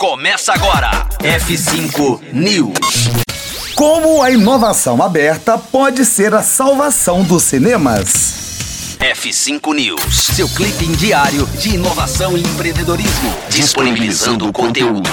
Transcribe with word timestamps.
Começa 0.00 0.54
agora. 0.54 1.06
F5 1.18 2.32
News. 2.32 2.72
Como 3.74 4.22
a 4.22 4.30
inovação 4.30 5.02
aberta 5.02 5.58
pode 5.58 6.06
ser 6.06 6.32
a 6.32 6.42
salvação 6.42 7.22
dos 7.22 7.42
cinemas? 7.42 8.96
F5 8.98 9.74
News, 9.74 10.14
seu 10.34 10.48
clipe 10.48 10.86
diário 10.96 11.46
de 11.48 11.74
inovação 11.74 12.34
e 12.34 12.40
empreendedorismo, 12.40 13.30
disponibilizando 13.50 14.48
o 14.48 14.52
conteúdo. 14.54 15.10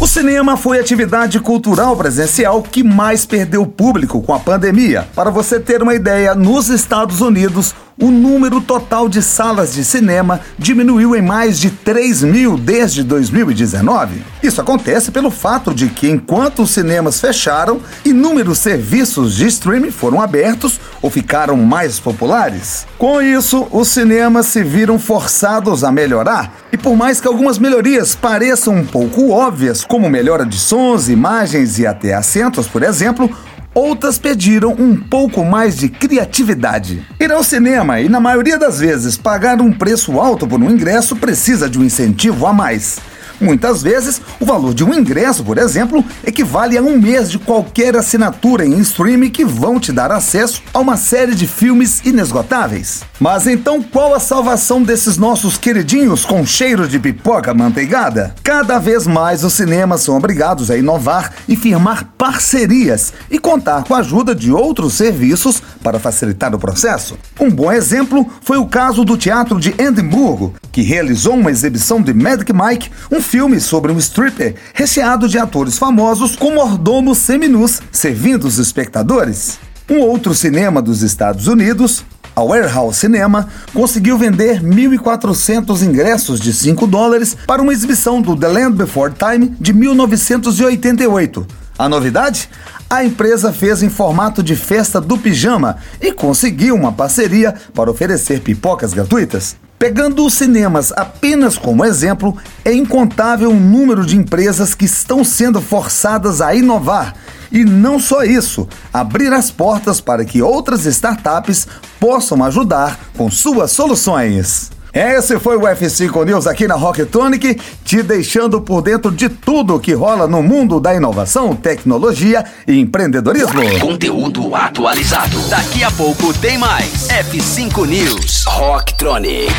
O 0.00 0.06
cinema 0.06 0.56
foi 0.56 0.78
a 0.78 0.80
atividade 0.80 1.38
cultural 1.38 1.94
presencial 1.94 2.62
que 2.62 2.82
mais 2.82 3.26
perdeu 3.26 3.66
público 3.66 4.22
com 4.22 4.32
a 4.32 4.40
pandemia. 4.40 5.06
Para 5.14 5.28
você 5.28 5.60
ter 5.60 5.82
uma 5.82 5.94
ideia, 5.94 6.34
nos 6.34 6.70
Estados 6.70 7.20
Unidos, 7.20 7.74
o 8.00 8.10
número 8.10 8.60
total 8.60 9.08
de 9.08 9.20
salas 9.20 9.74
de 9.74 9.84
cinema 9.84 10.40
diminuiu 10.56 11.16
em 11.16 11.22
mais 11.22 11.58
de 11.58 11.70
3 11.70 12.22
mil 12.22 12.56
desde 12.56 13.02
2019. 13.02 14.22
Isso 14.42 14.60
acontece 14.60 15.10
pelo 15.10 15.30
fato 15.30 15.74
de 15.74 15.88
que, 15.88 16.08
enquanto 16.08 16.62
os 16.62 16.70
cinemas 16.70 17.20
fecharam, 17.20 17.80
inúmeros 18.04 18.58
serviços 18.58 19.34
de 19.34 19.46
streaming 19.46 19.90
foram 19.90 20.20
abertos 20.20 20.80
ou 21.02 21.10
ficaram 21.10 21.56
mais 21.56 21.98
populares. 21.98 22.86
Com 22.96 23.20
isso, 23.20 23.66
os 23.70 23.88
cinemas 23.88 24.46
se 24.46 24.62
viram 24.62 24.98
forçados 24.98 25.82
a 25.82 25.90
melhorar, 25.90 26.52
e 26.72 26.76
por 26.76 26.96
mais 26.96 27.20
que 27.20 27.26
algumas 27.26 27.58
melhorias 27.58 28.14
pareçam 28.14 28.74
um 28.74 28.84
pouco 28.84 29.30
óbvias, 29.30 29.84
como 29.84 30.08
melhora 30.08 30.46
de 30.46 30.58
sons, 30.58 31.08
imagens 31.08 31.78
e 31.78 31.86
até 31.86 32.14
assentos, 32.14 32.66
por 32.68 32.82
exemplo, 32.82 33.30
outras 33.74 34.18
pediram 34.18 34.72
um 34.78 34.96
pouco 34.96 35.44
mais 35.44 35.76
de 35.76 35.88
criatividade. 35.88 37.04
Ir 37.20 37.30
ao 37.30 37.44
cinema 37.44 38.00
e, 38.00 38.08
na 38.08 38.20
maioria 38.20 38.58
das 38.58 38.80
vezes, 38.80 39.16
pagar 39.16 39.60
um 39.60 39.72
preço 39.72 40.20
alto 40.20 40.46
por 40.46 40.60
um 40.60 40.70
ingresso 40.70 41.16
precisa 41.16 41.68
de 41.68 41.78
um 41.78 41.84
incentivo 41.84 42.46
a 42.46 42.52
mais. 42.52 42.98
Muitas 43.40 43.82
vezes, 43.82 44.20
o 44.40 44.44
valor 44.44 44.74
de 44.74 44.84
um 44.84 44.92
ingresso, 44.92 45.44
por 45.44 45.58
exemplo, 45.58 46.04
equivale 46.26 46.76
a 46.76 46.82
um 46.82 46.98
mês 46.98 47.30
de 47.30 47.38
qualquer 47.38 47.96
assinatura 47.96 48.66
em 48.66 48.78
streaming 48.80 49.30
que 49.30 49.44
vão 49.44 49.78
te 49.78 49.92
dar 49.92 50.10
acesso 50.10 50.62
a 50.74 50.78
uma 50.78 50.96
série 50.96 51.34
de 51.34 51.46
filmes 51.46 52.00
inesgotáveis. 52.04 53.02
Mas 53.20 53.46
então, 53.46 53.82
qual 53.82 54.14
a 54.14 54.20
salvação 54.20 54.82
desses 54.82 55.16
nossos 55.16 55.56
queridinhos 55.56 56.24
com 56.24 56.44
cheiro 56.44 56.88
de 56.88 56.98
pipoca 56.98 57.54
manteigada? 57.54 58.34
Cada 58.42 58.78
vez 58.78 59.06
mais 59.06 59.44
os 59.44 59.54
cinemas 59.54 60.02
são 60.02 60.16
obrigados 60.16 60.70
a 60.70 60.76
inovar 60.76 61.32
e 61.48 61.56
firmar 61.56 62.10
parcerias 62.18 63.12
e 63.30 63.38
contar 63.38 63.84
com 63.84 63.94
a 63.94 63.98
ajuda 63.98 64.34
de 64.34 64.52
outros 64.52 64.94
serviços 64.94 65.62
para 65.82 65.98
facilitar 65.98 66.54
o 66.54 66.58
processo. 66.58 67.18
Um 67.40 67.50
bom 67.50 67.72
exemplo 67.72 68.26
foi 68.40 68.58
o 68.58 68.66
caso 68.66 69.04
do 69.04 69.16
Teatro 69.16 69.60
de 69.60 69.74
Edimburgo, 69.78 70.54
que 70.72 70.82
realizou 70.82 71.34
uma 71.34 71.50
exibição 71.50 72.00
de 72.00 72.12
Magic 72.14 72.52
Mike, 72.52 72.90
um 73.10 73.20
filme 73.28 73.60
sobre 73.60 73.92
um 73.92 73.98
stripper 73.98 74.54
recheado 74.72 75.28
de 75.28 75.38
atores 75.38 75.76
famosos 75.76 76.34
com 76.34 76.54
mordomos 76.54 77.18
seminus 77.18 77.82
servindo 77.92 78.46
os 78.46 78.58
espectadores. 78.58 79.58
Um 79.88 80.00
outro 80.00 80.34
cinema 80.34 80.80
dos 80.80 81.02
Estados 81.02 81.46
Unidos, 81.46 82.02
a 82.34 82.42
Warehouse 82.42 82.98
Cinema, 82.98 83.46
conseguiu 83.74 84.16
vender 84.16 84.62
1.400 84.62 85.82
ingressos 85.82 86.40
de 86.40 86.54
5 86.54 86.86
dólares 86.86 87.36
para 87.46 87.60
uma 87.60 87.72
exibição 87.72 88.22
do 88.22 88.34
The 88.34 88.48
Land 88.48 88.76
Before 88.78 89.12
Time 89.12 89.54
de 89.60 89.74
1988. 89.74 91.46
A 91.78 91.86
novidade? 91.86 92.48
A 92.88 93.04
empresa 93.04 93.52
fez 93.52 93.82
em 93.82 93.90
formato 93.90 94.42
de 94.42 94.56
festa 94.56 95.02
do 95.02 95.18
pijama 95.18 95.76
e 96.00 96.12
conseguiu 96.12 96.74
uma 96.74 96.92
parceria 96.92 97.54
para 97.74 97.90
oferecer 97.90 98.40
pipocas 98.40 98.94
gratuitas. 98.94 99.54
Pegando 99.78 100.26
os 100.26 100.34
cinemas 100.34 100.92
apenas 100.96 101.56
como 101.56 101.84
exemplo, 101.84 102.36
é 102.64 102.72
incontável 102.72 103.50
o 103.50 103.60
número 103.60 104.04
de 104.04 104.16
empresas 104.16 104.74
que 104.74 104.86
estão 104.86 105.22
sendo 105.22 105.60
forçadas 105.60 106.40
a 106.40 106.52
inovar. 106.52 107.14
E 107.52 107.64
não 107.64 108.00
só 108.00 108.24
isso, 108.24 108.68
abrir 108.92 109.32
as 109.32 109.52
portas 109.52 110.00
para 110.00 110.24
que 110.24 110.42
outras 110.42 110.84
startups 110.84 111.68
possam 112.00 112.44
ajudar 112.44 112.98
com 113.16 113.30
suas 113.30 113.70
soluções. 113.70 114.70
Esse 114.98 115.38
foi 115.38 115.56
o 115.56 115.60
F5 115.60 116.26
News 116.26 116.48
aqui 116.48 116.66
na 116.66 116.74
Rocktronic, 116.74 117.56
te 117.84 118.02
deixando 118.02 118.60
por 118.60 118.82
dentro 118.82 119.12
de 119.12 119.28
tudo 119.28 119.78
que 119.78 119.92
rola 119.92 120.26
no 120.26 120.42
mundo 120.42 120.80
da 120.80 120.92
inovação, 120.92 121.54
tecnologia 121.54 122.44
e 122.66 122.80
empreendedorismo. 122.80 123.78
Conteúdo 123.78 124.52
atualizado. 124.56 125.38
Daqui 125.48 125.84
a 125.84 125.90
pouco 125.92 126.34
tem 126.40 126.58
mais. 126.58 127.06
F5 127.06 127.86
News. 127.86 128.44
Rocktronic. 128.48 129.54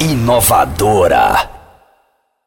Inovadora. 0.00 1.51